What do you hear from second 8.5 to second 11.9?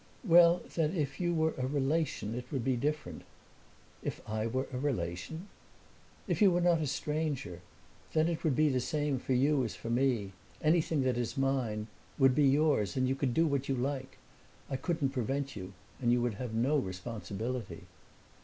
be the same for you as for me. Anything that is mine